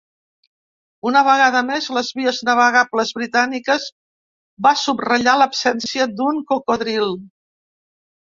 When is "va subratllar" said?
4.67-5.35